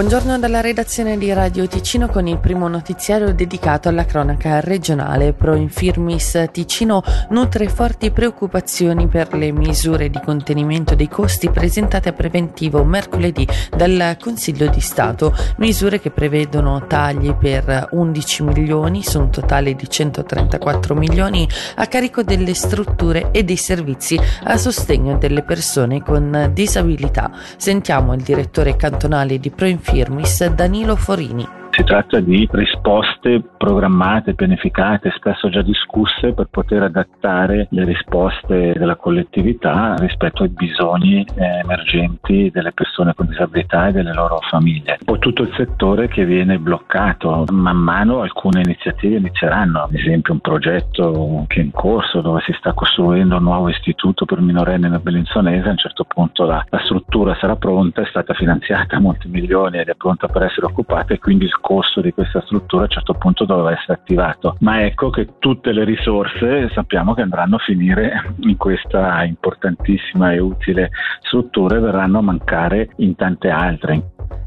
[0.00, 5.34] Buongiorno dalla redazione di Radio Ticino con il primo notiziario dedicato alla cronaca regionale.
[5.34, 12.12] Pro Infirmis Ticino nutre forti preoccupazioni per le misure di contenimento dei costi presentate a
[12.14, 13.46] preventivo mercoledì
[13.76, 19.86] dal Consiglio di Stato, misure che prevedono tagli per 11 milioni su un totale di
[19.86, 27.30] 134 milioni a carico delle strutture e dei servizi a sostegno delle persone con disabilità.
[27.58, 31.59] Sentiamo il direttore cantonale di Pro Infirmis Firmis Danilo Forini.
[31.80, 38.96] Si tratta di risposte programmate, pianificate, spesso già discusse per poter adattare le risposte della
[38.96, 44.98] collettività rispetto ai bisogni eh, emergenti delle persone con disabilità e delle loro famiglie.
[45.02, 47.46] Poi tutto il settore che viene bloccato.
[47.50, 52.52] Man mano alcune iniziative inizieranno, ad esempio un progetto che è in corso dove si
[52.58, 56.80] sta costruendo un nuovo istituto per minorenni nel Bellinzonese, a un certo punto la, la
[56.80, 61.14] struttura sarà pronta, è stata finanziata a molti milioni ed è pronta per essere occupata
[61.14, 64.56] e quindi il costo di questa struttura a un certo punto doveva essere attivato.
[64.58, 70.40] Ma ecco che tutte le risorse sappiamo che andranno a finire in questa importantissima e
[70.40, 70.90] utile
[71.22, 74.02] struttura e verranno a mancare in tante altre.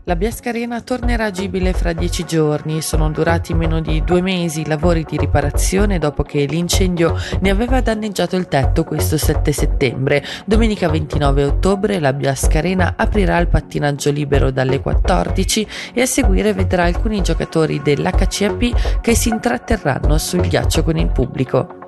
[0.05, 2.81] La Biascarena tornerà agibile fra dieci giorni.
[2.81, 7.79] Sono durati meno di due mesi i lavori di riparazione dopo che l'incendio ne aveva
[7.79, 10.21] danneggiato il tetto questo 7 settembre.
[10.43, 16.83] Domenica 29 ottobre la Biascarena aprirà il pattinaggio libero dalle 14 e a seguire vedrà
[16.83, 21.82] alcuni giocatori dell'HCAP che si intratterranno sul ghiaccio con il pubblico.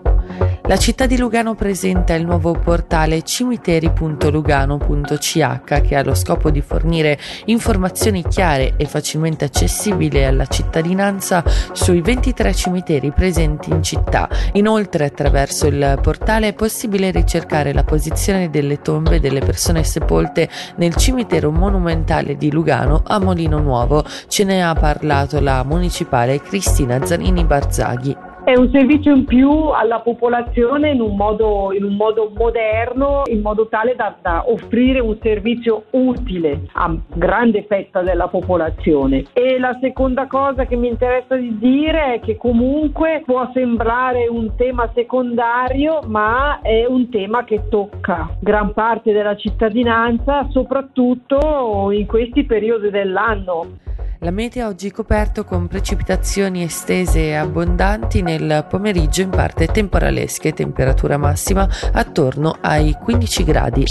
[0.68, 7.20] La città di Lugano presenta il nuovo portale cimiteri.lugano.ch che ha lo scopo di fornire
[7.46, 14.28] informazioni chiare e facilmente accessibili alla cittadinanza sui 23 cimiteri presenti in città.
[14.54, 20.96] Inoltre attraverso il portale è possibile ricercare la posizione delle tombe delle persone sepolte nel
[20.96, 24.04] cimitero monumentale di Lugano a Molino Nuovo.
[24.28, 28.25] Ce ne ha parlato la municipale Cristina Zanini Barzaghi.
[28.46, 33.42] È un servizio in più alla popolazione in un modo, in un modo moderno, in
[33.42, 39.26] modo tale da, da, offrire un servizio utile a grande fetta della popolazione.
[39.34, 44.56] E la seconda cosa che mi interessa di dire è che comunque può sembrare un
[44.56, 52.44] tema secondario, ma è un tema che tocca gran parte della cittadinanza, soprattutto in questi
[52.44, 53.82] periodi dell'anno.
[54.20, 61.18] La media oggi coperto con precipitazioni estese e abbondanti nel pomeriggio in parte temporalesche, temperatura
[61.18, 63.86] massima attorno ai 15 gradi.